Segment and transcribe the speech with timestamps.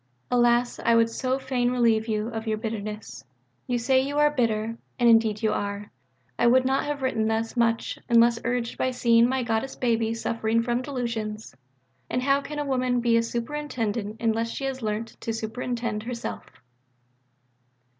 [0.31, 3.23] Alas, I would so fain relieve you of your "bitterness."
[3.67, 5.91] You say you are "bitter"; and indeed you are....
[6.39, 10.63] I would not have written thus much, unless urged by seeing my Goddess baby suffering
[10.63, 11.53] from delusions.
[12.09, 16.47] And how can a woman be a Superintendent unless she has learnt to superintend herself?